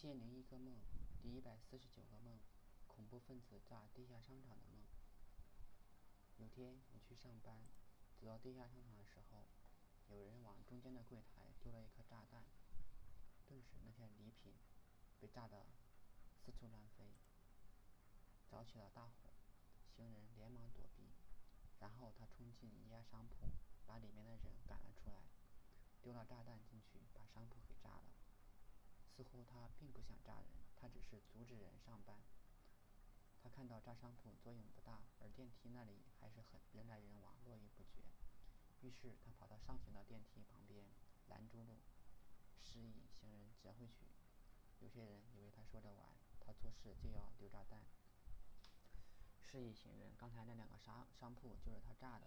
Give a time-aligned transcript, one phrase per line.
[0.00, 0.80] 一千零一个梦，
[1.20, 2.40] 第一百四十九个梦，
[2.86, 4.80] 恐怖分子炸地下商场的梦。
[6.38, 7.68] 有天我去上班，
[8.18, 9.44] 走到地下商场的时候，
[10.08, 12.46] 有人往中间的柜台丢了一颗炸弹，
[13.46, 14.54] 顿时那些礼品
[15.20, 15.66] 被炸得
[16.32, 17.04] 四处乱飞，
[18.48, 19.28] 着起了大火。
[19.98, 21.12] 行人连忙躲避，
[21.78, 23.50] 然后他冲进一家商铺，
[23.84, 25.28] 把里面的人赶了出来，
[26.00, 28.04] 丢了炸弹进去，把商铺给炸了。
[29.30, 32.20] 乎他并不想炸人，他只是阻止人上班。
[33.42, 38.02] 他看到炸商铺作用不大，而电梯那里还是很人来人往，络绎不绝。
[38.82, 40.84] 于是他跑到上行的电梯旁边，
[41.28, 41.80] 拦住路，
[42.62, 44.06] 示意行人折回去。
[44.80, 47.84] 有些人以为他说着玩，他做事就要丢炸弹，
[49.42, 52.26] 示意行人刚才那两个商商铺就是他炸的。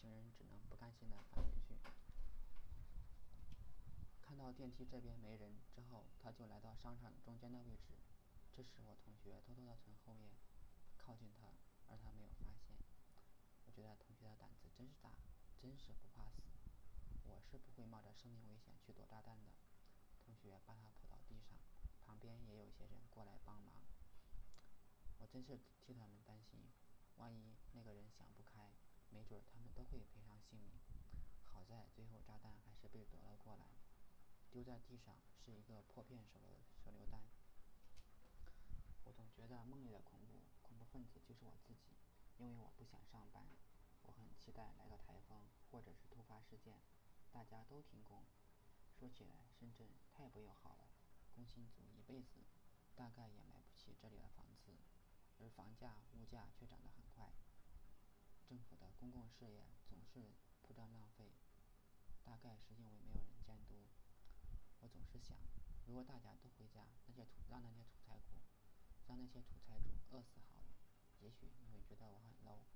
[0.00, 1.78] 行人只能不甘心的回去。
[4.20, 7.96] 看电梯这边没人之后，他就来到商场中间的位置。
[8.54, 10.30] 这时，我同学偷偷地从后面
[10.98, 11.48] 靠近他，
[11.88, 12.76] 而他没有发现。
[13.64, 15.14] 我觉得同学的胆子真是大，
[15.60, 16.42] 真是不怕死。
[17.24, 19.52] 我是不会冒着生命危险去躲炸弹的。
[20.24, 21.58] 同学把他扑到地上，
[22.04, 23.74] 旁边也有些人过来帮忙。
[25.18, 26.60] 我真是替他们担心，
[27.16, 28.70] 万一那个人想不开，
[29.10, 30.72] 没准他们都会赔上性命。
[31.44, 33.31] 好在最后炸弹还是被夺了。
[34.52, 37.22] 丢在地上是一个破片手榴手榴弹。
[39.04, 41.96] 我总觉得梦里的恐怖恐怖分子就是我自己，
[42.36, 43.48] 因为我不想上班。
[44.02, 46.82] 我很期待来个台风或者是突发事件，
[47.32, 48.24] 大家都停工。
[48.98, 50.90] 说起来，深圳太不友好了，
[51.34, 52.44] 工薪族一辈子
[52.94, 54.76] 大概也买不起这里的房子，
[55.40, 57.32] 而房价物价却涨得很快。
[58.46, 61.32] 政府的公共事业总是铺张浪费，
[62.22, 63.88] 大概是因为没有人监督。
[64.82, 65.38] 我总是想，
[65.86, 68.34] 如果大家都回家，那些土让那些土财主，
[69.06, 70.74] 让那些土财主饿死好了，
[71.20, 72.66] 也许你会觉得我很 low，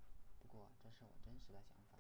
[0.41, 1.96] 不过这是我真实的想法。